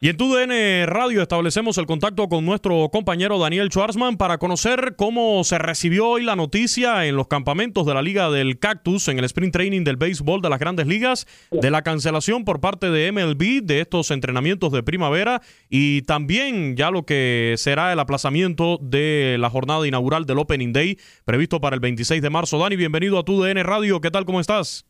[0.00, 5.42] Y en TUDN Radio establecemos el contacto con nuestro compañero Daniel Schwarzman para conocer cómo
[5.44, 9.24] se recibió hoy la noticia en los campamentos de la Liga del Cactus, en el
[9.24, 13.62] sprint training del béisbol de las grandes ligas, de la cancelación por parte de MLB
[13.62, 19.50] de estos entrenamientos de primavera y también ya lo que será el aplazamiento de la
[19.50, 22.58] jornada inaugural del Opening Day previsto para el 26 de marzo.
[22.58, 24.00] Dani, bienvenido a TUDN Radio.
[24.00, 24.24] ¿Qué tal?
[24.24, 24.84] ¿Cómo estás?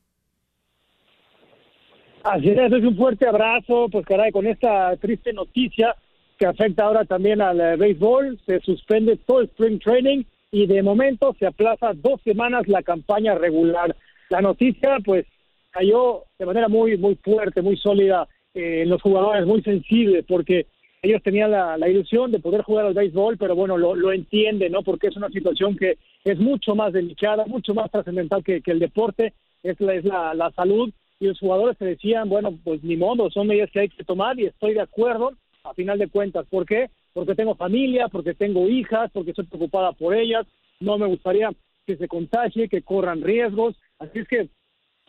[2.24, 5.96] Así es, es un fuerte abrazo, pues caray, con esta triste noticia
[6.38, 10.22] que afecta ahora también al eh, béisbol, se suspende todo el spring training
[10.52, 13.96] y de momento se aplaza dos semanas la campaña regular.
[14.28, 15.26] La noticia, pues,
[15.70, 20.66] cayó de manera muy, muy fuerte, muy sólida eh, en los jugadores, muy sensible, porque
[21.02, 24.82] ellos tenían la, ilusión de poder jugar al béisbol, pero bueno, lo, lo entienden, ¿no?
[24.82, 28.78] Porque es una situación que es mucho más delicada, mucho más trascendental que, que el
[28.78, 29.32] deporte,
[29.64, 33.30] es la, es la, la salud y los jugadores se decían, bueno, pues ni modo,
[33.30, 35.30] son medidas que hay que tomar y estoy de acuerdo
[35.62, 36.44] a final de cuentas.
[36.50, 36.90] ¿Por qué?
[37.12, 40.44] Porque tengo familia, porque tengo hijas, porque estoy preocupada por ellas,
[40.80, 41.52] no me gustaría
[41.86, 43.76] que se contagie, que corran riesgos.
[44.00, 44.48] Así es que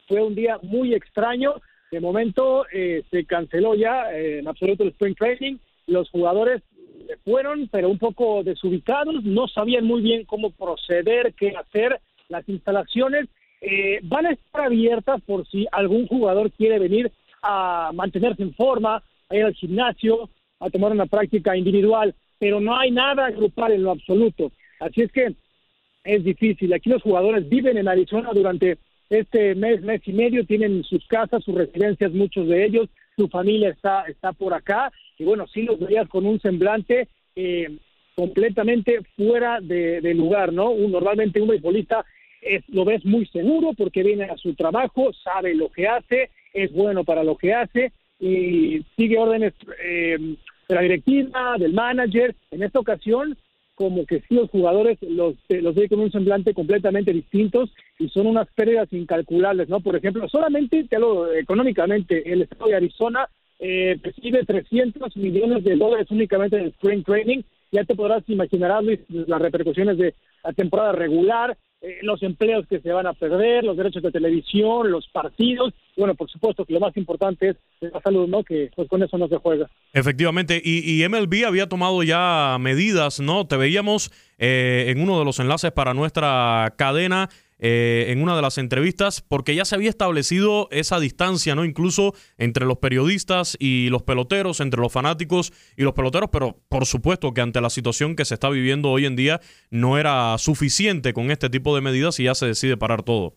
[0.07, 1.55] fue un día muy extraño.
[1.89, 5.57] De momento eh, se canceló ya eh, en absoluto el spring training.
[5.87, 6.61] Los jugadores
[7.23, 11.99] fueron, pero un poco desubicados, no sabían muy bien cómo proceder, qué hacer.
[12.29, 13.29] Las instalaciones
[13.65, 17.09] eh, van a estar abiertas por si algún jugador quiere venir
[17.41, 20.29] a mantenerse en forma, a ir al gimnasio,
[20.59, 24.51] a tomar una práctica individual, pero no hay nada grupal en lo absoluto.
[24.81, 25.33] Así es que
[26.03, 26.73] es difícil.
[26.73, 28.77] Aquí los jugadores viven en Arizona durante
[29.09, 33.69] este mes, mes y medio, tienen sus casas, sus residencias, muchos de ellos, su familia
[33.69, 37.77] está, está por acá, y bueno, sí los veías con un semblante eh,
[38.15, 40.71] completamente fuera de, lugar, ¿no?
[40.71, 42.05] Un, normalmente un beisbolista
[42.45, 46.71] es, lo ves muy seguro porque viene a su trabajo, sabe lo que hace, es
[46.71, 50.17] bueno para lo que hace y sigue órdenes eh,
[50.69, 52.35] de la directiva, del manager.
[52.51, 53.37] En esta ocasión,
[53.75, 58.27] como que sí, los jugadores los, los ve con un semblante completamente distintos y son
[58.27, 59.79] unas pérdidas incalculables, ¿no?
[59.79, 63.27] Por ejemplo, solamente, te hablo económicamente, el estado de Arizona
[63.59, 67.41] eh, recibe 300 millones de dólares únicamente en el spring training.
[67.71, 70.13] Ya te podrás imaginar, Luis, las repercusiones de
[70.43, 74.89] la temporada regular, eh, los empleos que se van a perder, los derechos de televisión,
[74.89, 75.73] los partidos.
[75.97, 78.41] Bueno, por supuesto que lo más importante es la salud, ¿no?
[78.41, 79.69] Que pues con eso no se juega.
[79.91, 83.45] Efectivamente, y, y MLB había tomado ya medidas, ¿no?
[83.47, 87.27] Te veíamos eh, en uno de los enlaces para nuestra cadena.
[87.65, 91.63] Eh, en una de las entrevistas, porque ya se había establecido esa distancia, ¿no?
[91.63, 96.85] Incluso entre los periodistas y los peloteros, entre los fanáticos y los peloteros, pero por
[96.85, 99.39] supuesto que ante la situación que se está viviendo hoy en día
[99.71, 103.35] no era suficiente con este tipo de medidas y ya se decide parar todo.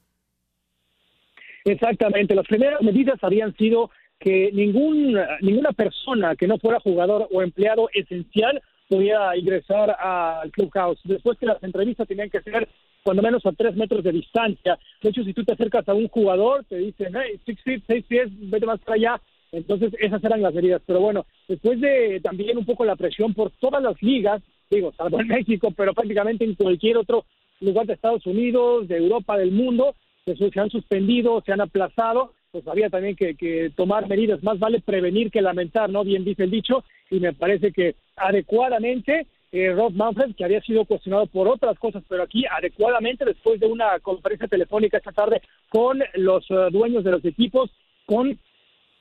[1.64, 7.42] Exactamente, las primeras medidas habían sido que ningún, ninguna persona que no fuera jugador o
[7.42, 11.00] empleado esencial podía ingresar al clubhouse.
[11.04, 12.68] Después que las entrevistas tenían que ser
[13.02, 14.78] cuando menos a tres metros de distancia.
[15.00, 18.04] De hecho, si tú te acercas a un jugador, te dicen, hey, six feet, seis
[18.06, 19.20] pies, vete más para allá.
[19.52, 20.82] Entonces, esas eran las medidas.
[20.84, 25.20] Pero bueno, después de también un poco la presión por todas las ligas, digo, salvo
[25.20, 27.24] en México, pero prácticamente en cualquier otro
[27.60, 29.94] lugar de Estados Unidos, de Europa, del mundo,
[30.24, 34.42] se han suspendido, se han aplazado, pues había también que, tomar medidas.
[34.42, 36.04] Más vale prevenir que lamentar, ¿no?
[36.04, 40.86] Bien dice el dicho, y me parece que adecuadamente eh, Rob Manfred, que había sido
[40.86, 46.02] cuestionado por otras cosas, pero aquí adecuadamente, después de una conferencia telefónica esta tarde con
[46.14, 47.70] los eh, dueños de los equipos,
[48.06, 48.38] con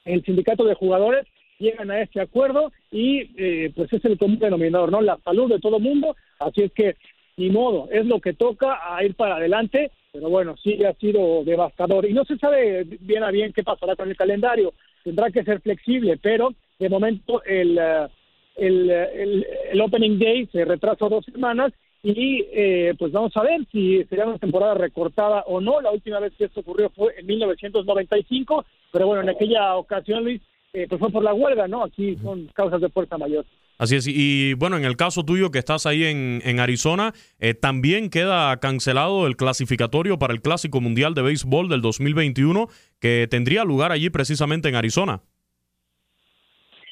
[0.03, 1.25] el sindicato de jugadores,
[1.57, 5.01] llegan a este acuerdo y eh, pues es el común denominador, ¿no?
[5.01, 6.97] La salud de todo mundo, así es que
[7.37, 11.43] ni modo, es lo que toca a ir para adelante, pero bueno, sí ha sido
[11.43, 14.73] devastador y no se sabe bien a bien qué pasará con el calendario,
[15.03, 18.07] tendrá que ser flexible, pero de momento el, eh,
[18.55, 24.05] el, el, Opening Day se retrasó dos semanas y eh, pues vamos a ver si
[24.05, 25.81] sería una temporada recortada o no.
[25.81, 30.41] La última vez que esto ocurrió fue en 1995, pero bueno, en aquella ocasión, Luis,
[30.71, 31.83] eh, pues fue por la huelga, ¿no?
[31.83, 33.43] Aquí son causas de fuerza mayor.
[33.77, 37.53] Así es, y bueno, en el caso tuyo que estás ahí en, en Arizona, eh,
[37.53, 42.67] también queda cancelado el clasificatorio para el Clásico Mundial de Béisbol del 2021
[42.99, 45.21] que tendría lugar allí precisamente en Arizona.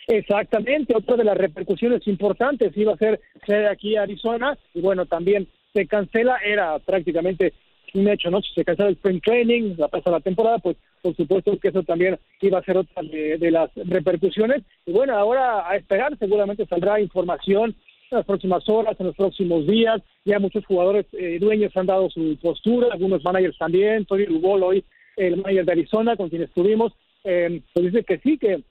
[0.07, 5.47] Exactamente, otra de las repercusiones importantes iba a ser ser aquí Arizona y bueno, también
[5.73, 7.53] se cancela, era prácticamente
[7.93, 8.41] un hecho, ¿no?
[8.41, 11.83] Si se cancela el spring training, la pasa la temporada, pues por supuesto que eso
[11.83, 14.63] también iba a ser otra de, las repercusiones.
[14.85, 17.75] Y bueno, ahora a esperar, seguramente saldrá información
[18.09, 20.01] en las próximas horas, en los próximos días.
[20.25, 24.05] Ya muchos jugadores eh, dueños han dado su postura, algunos managers también.
[24.05, 24.83] Tony Rubol hoy,
[25.15, 26.93] el manager de Arizona, con quien estuvimos,
[27.23, 28.63] eh, pues dice que sí, que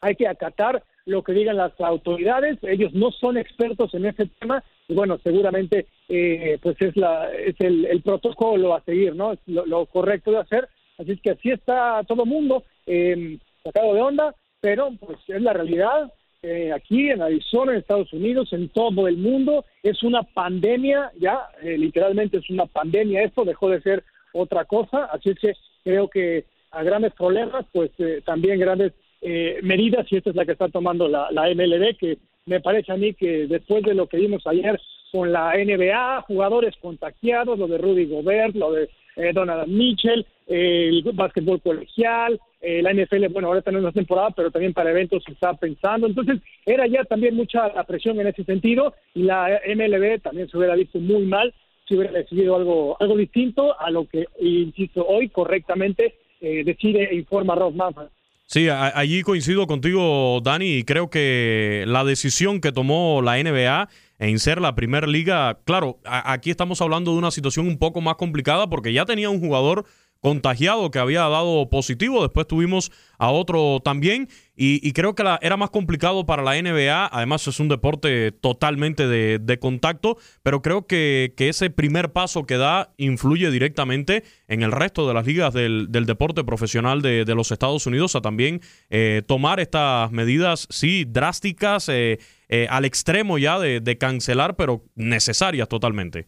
[0.00, 2.58] hay que acatar lo que digan las autoridades.
[2.62, 7.54] Ellos no son expertos en ese tema y bueno, seguramente eh, pues es la es
[7.60, 9.32] el, protocolo a seguir, ¿no?
[9.32, 10.68] Es lo, correcto de hacer.
[10.98, 15.40] Así es que así está todo el mundo eh, sacado de onda, pero pues es
[15.40, 16.12] la realidad.
[16.42, 21.48] Eh, aquí en Arizona, en Estados Unidos, en todo el mundo, es una pandemia, ya
[21.62, 23.22] eh, literalmente es una pandemia.
[23.22, 27.90] Esto dejó de ser otra cosa, así es que creo que a grandes problemas, pues
[28.24, 28.92] también grandes
[29.28, 32.92] eh, medidas y esta es la que está tomando la, la MLB, que me parece
[32.92, 34.80] a mí que después de lo que vimos ayer
[35.10, 41.02] con la NBA, jugadores contagiados, lo de Rudy Gobert, lo de eh, Donovan Mitchell, el
[41.12, 45.32] básquetbol colegial, eh, la NFL, bueno, ahora tenemos una temporada, pero también para eventos se
[45.32, 46.06] está pensando.
[46.06, 50.56] Entonces, era ya también mucha la presión en ese sentido y la MLB también se
[50.56, 51.52] hubiera visto muy mal
[51.88, 57.16] si hubiera decidido algo, algo distinto a lo que, insisto, hoy correctamente eh, decide e
[57.16, 58.06] informa Ross Manfred.
[58.48, 63.88] Sí, allí coincido contigo, Dani, y creo que la decisión que tomó la NBA
[64.20, 68.14] en ser la primera liga, claro, aquí estamos hablando de una situación un poco más
[68.14, 69.84] complicada porque ya tenía un jugador
[70.26, 72.20] contagiado que había dado positivo.
[72.20, 74.28] Después tuvimos a otro también.
[74.56, 77.10] Y, creo que era más complicado para la NBA.
[77.12, 80.18] Además, es un deporte totalmente de, contacto.
[80.42, 85.26] Pero creo que, ese primer paso que da influye directamente en el resto de las
[85.26, 91.04] ligas del, deporte profesional de, los Estados Unidos a también eh, tomar estas medidas, sí,
[91.06, 92.18] drásticas, eh,
[92.48, 96.26] eh, al extremo ya de cancelar, pero necesarias totalmente.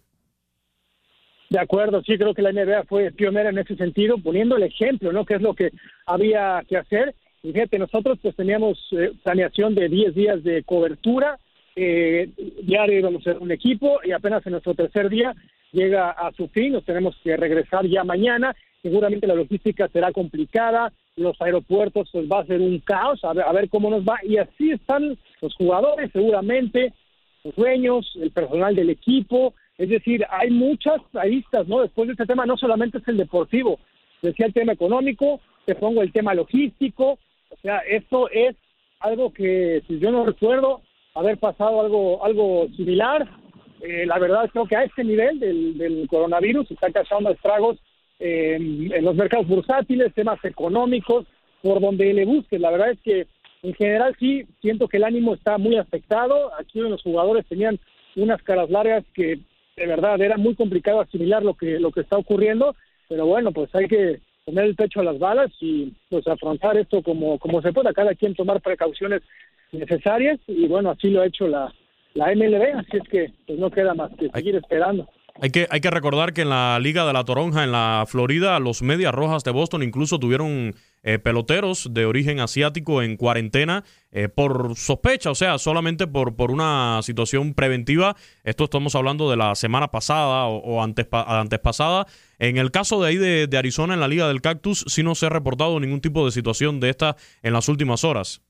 [1.51, 5.13] De acuerdo, sí, creo que la NBA fue pionera en ese sentido, poniendo el ejemplo,
[5.13, 5.25] ¿no?
[5.25, 5.71] Que es lo que
[6.05, 7.15] había que hacer.
[7.43, 11.39] Y fíjate, nosotros pues teníamos eh, planeación de 10 días de cobertura,
[11.77, 12.29] eh,
[12.67, 15.35] íbamos a ser un equipo y apenas en nuestro tercer día
[15.73, 20.93] llega a su fin, nos tenemos que regresar ya mañana, seguramente la logística será complicada,
[21.17, 24.19] los aeropuertos pues va a ser un caos, a ver, a ver cómo nos va,
[24.25, 26.93] y así están los jugadores seguramente,
[27.45, 31.81] los dueños, el personal del equipo, es decir, hay muchas aristas, ¿no?
[31.81, 33.79] Después de este tema no solamente es el deportivo,
[34.21, 37.19] decía el tema económico, te pongo el tema logístico,
[37.51, 38.57] o sea, esto es
[39.01, 40.83] algo que, si yo no recuerdo
[41.15, 43.29] haber pasado algo, algo similar,
[43.81, 47.79] eh, la verdad creo que a este nivel del, del coronavirus está causando estragos
[48.21, 51.25] en los mercados bursátiles, temas económicos,
[51.63, 52.61] por donde le busques.
[52.61, 53.27] La verdad es que
[53.63, 56.53] en general sí siento que el ánimo está muy afectado.
[56.59, 57.79] Aquí los jugadores tenían
[58.17, 59.39] unas caras largas que
[59.79, 62.75] de verdad era muy complicado asimilar lo que lo que está ocurriendo,
[63.09, 67.03] pero bueno, pues hay que poner el pecho a las balas y pues afrontar esto
[67.03, 69.23] como como se pueda, cada quien tomar precauciones
[69.73, 71.73] necesarias y bueno, así lo ha hecho la
[72.15, 75.09] la MLB, así es que pues no queda más que seguir esperando.
[75.41, 78.59] Hay que, hay que recordar que en la Liga de la Toronja, en la Florida,
[78.59, 80.75] los Medias Rojas de Boston incluso tuvieron
[81.09, 86.51] eh, peloteros de origen asiático en cuarentena eh, por sospecha, o sea, solamente por, por
[86.51, 88.15] una situación preventiva.
[88.45, 92.07] Esto estamos hablando de la semana pasada o, antes, pasada.
[92.39, 95.15] En el caso de ahí de, de Arizona, en la Liga del Cactus, sí no
[95.15, 98.43] se ha reportado ningún tipo de situación de esta en las últimas horas.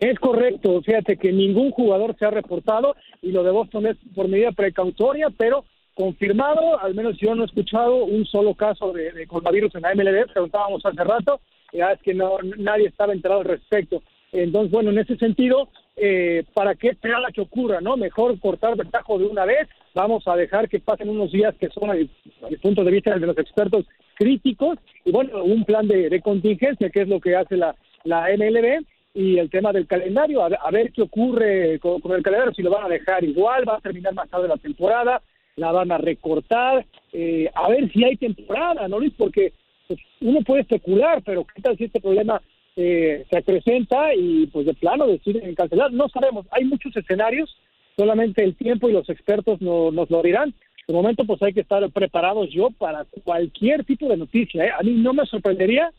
[0.00, 4.28] Es correcto, fíjate que ningún jugador se ha reportado y lo de Boston es por
[4.28, 5.64] medida precautoria, pero
[5.98, 10.32] confirmado, al menos yo no he escuchado un solo caso de, coronavirus en la MLB,
[10.32, 11.40] preguntábamos hace rato,
[11.72, 14.00] ya es que no, nadie estaba enterado al respecto.
[14.30, 17.96] Entonces, bueno, en ese sentido, eh, ¿para qué esperar a que ocurra, no?
[17.96, 21.68] Mejor cortar el tajo de una vez, vamos a dejar que pasen unos días que
[21.70, 22.08] son, desde
[22.48, 27.02] el punto de vista de los expertos, críticos, y bueno, un plan de, contingencia, que
[27.02, 27.74] es lo que hace la,
[28.04, 32.62] la MLB, y el tema del calendario, a, ver qué ocurre con, el calendario, si
[32.62, 35.20] lo van a dejar igual, va a terminar más tarde la temporada,
[35.58, 39.12] la van a recortar, eh, a ver si hay temporada, ¿no, Luis?
[39.16, 39.52] Porque
[39.86, 42.40] pues, uno puede especular, pero ¿qué tal si este problema
[42.76, 45.92] eh, se presenta y pues de plano deciden cancelar?
[45.92, 47.56] No sabemos, hay muchos escenarios,
[47.96, 50.54] solamente el tiempo y los expertos no, nos lo dirán.
[50.86, 54.64] De momento pues hay que estar preparados yo para cualquier tipo de noticia.
[54.64, 54.70] ¿eh?
[54.78, 55.90] A mí no me sorprendería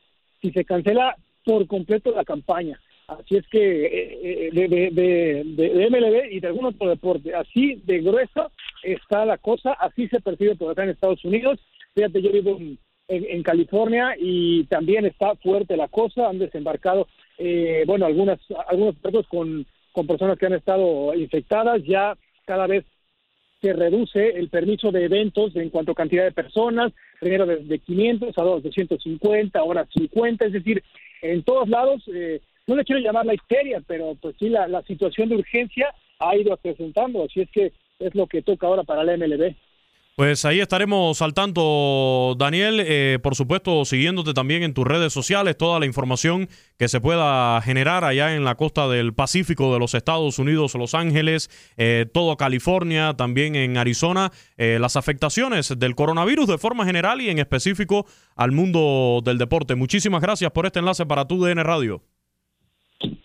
[0.41, 2.79] si se cancela por completo la campaña.
[3.09, 8.01] Así es que eh, de, de, de, MLB y de algún otro deporte, así de
[8.01, 8.51] grueso
[8.83, 11.59] está la cosa, así se percibe por acá en Estados Unidos.
[11.95, 12.59] Fíjate, yo vivo
[13.07, 17.07] en, California y también está fuerte la cosa, han desembarcado,
[17.39, 22.85] eh, bueno, algunas, algunos expertos con, con personas que han estado infectadas, ya cada vez
[23.59, 28.37] se reduce el permiso de eventos en cuanto a cantidad de personas, primero de 500
[28.37, 30.83] a 250, ahora 50, es decir,
[31.21, 35.27] en todos lados eh, no le quiero llamar la histeria, pero pues sí, la, situación
[35.29, 39.17] de urgencia ha ido acrecentando, así es que es lo que toca ahora para la
[39.17, 39.55] MLB.
[40.15, 42.83] Pues ahí estaremos al tanto, Daniel.
[42.85, 47.61] Eh, por supuesto, siguiéndote también en tus redes sociales, toda la información que se pueda
[47.61, 52.35] generar allá en la costa del Pacífico de los Estados Unidos, Los Ángeles, eh, todo
[52.35, 58.05] California, también en Arizona, eh, las afectaciones del coronavirus de forma general y en específico
[58.35, 59.75] al mundo del deporte.
[59.75, 62.03] Muchísimas gracias por este enlace para tu DN Radio.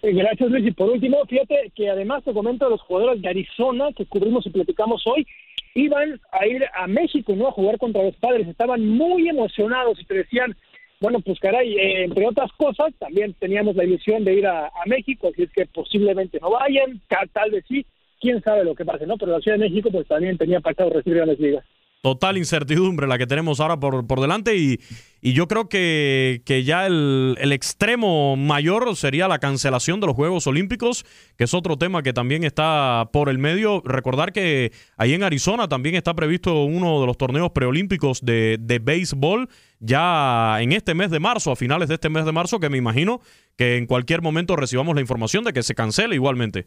[0.05, 0.67] Eh, gracias, Luis.
[0.67, 4.45] Y por último, fíjate que además te comento a los jugadores de Arizona que cubrimos
[4.45, 5.27] y platicamos hoy,
[5.75, 7.49] iban a ir a México, ¿no?
[7.49, 8.47] A jugar contra los padres.
[8.47, 10.55] Estaban muy emocionados y te decían,
[11.01, 15.31] bueno, pues caray, eh, entre otras cosas, también teníamos la ilusión de ir a, México,
[15.33, 17.01] así es que posiblemente no vayan,
[17.33, 17.87] tal, vez sí,
[18.21, 19.17] quién sabe lo que pase, ¿no?
[19.17, 21.65] Pero la Ciudad de México, pues también tenía pactado recibir a las ligas
[22.05, 24.79] total incertidumbre la que tenemos ahora por, por delante y,
[25.25, 30.15] y, yo creo que, que ya el, el, extremo mayor sería la cancelación de los
[30.17, 31.05] Juegos Olímpicos,
[31.37, 33.83] que es otro tema que también está por el medio.
[33.85, 38.79] Recordar que ahí en Arizona también está previsto uno de los torneos preolímpicos de, de
[38.79, 39.49] béisbol
[39.81, 42.79] ya en este mes de marzo, a finales de este mes de marzo, que me
[42.79, 43.21] imagino
[43.57, 46.67] que en cualquier momento recibamos la información de que se cancele igualmente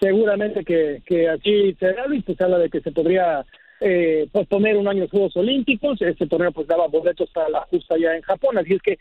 [0.00, 3.44] seguramente que, que aquí será y pues habla de que se podría
[3.80, 6.00] eh, posponer un año los Juegos Olímpicos.
[6.02, 8.98] Este torneo pues daba boletos para la justa ya en Japón, así es que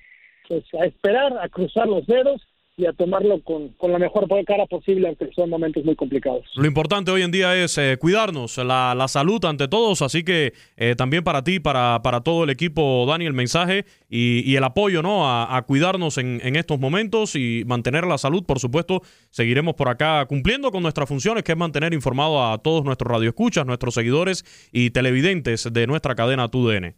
[0.47, 2.41] pues a esperar, a cruzar los dedos
[2.79, 6.45] y a tomarlo con, con, la mejor cara posible, aunque son momentos muy complicados.
[6.55, 10.53] Lo importante hoy en día es eh, cuidarnos, la, la, salud ante todos, así que
[10.77, 14.63] eh, también para ti, para, para todo el equipo, Dani, el mensaje y, y el
[14.63, 15.27] apoyo ¿no?
[15.29, 19.89] A, a cuidarnos en, en, estos momentos y mantener la salud, por supuesto, seguiremos por
[19.89, 24.69] acá cumpliendo con nuestras funciones, que es mantener informado a todos nuestros radioescuchas, nuestros seguidores
[24.71, 26.95] y televidentes de nuestra cadena TUDN.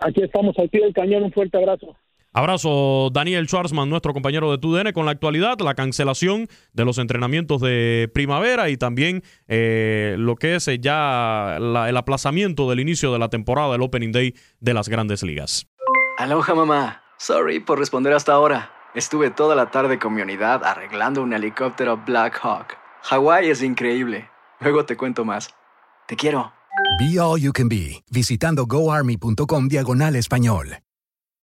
[0.00, 1.96] Aquí estamos al pie del cañón, un fuerte abrazo.
[2.34, 7.60] Abrazo, Daniel Schwarzman, nuestro compañero de TUDN, con la actualidad, la cancelación de los entrenamientos
[7.60, 13.28] de primavera y también eh, lo que es ya el aplazamiento del inicio de la
[13.28, 15.66] temporada del Opening Day de las grandes ligas.
[16.16, 17.02] Aloha, mamá.
[17.18, 18.70] Sorry por responder hasta ahora.
[18.94, 22.78] Estuve toda la tarde con mi unidad arreglando un helicóptero Black Hawk.
[23.02, 24.30] Hawái es increíble.
[24.60, 25.54] Luego te cuento más.
[26.06, 26.52] Te quiero.
[26.98, 30.78] Be All You Can Be, visitando goarmy.com diagonal español.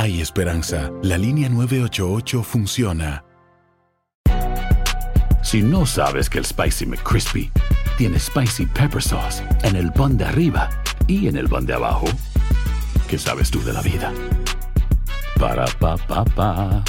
[0.00, 0.90] Hay esperanza.
[1.02, 3.22] La línea 988 funciona.
[5.42, 7.52] Si no sabes que el Spicy McCrispy
[7.98, 10.70] tiene Spicy Pepper Sauce en el pan de arriba
[11.06, 12.06] y en el pan de abajo,
[13.10, 14.10] ¿qué sabes tú de la vida?
[15.38, 16.82] Para, pa, pa, pa.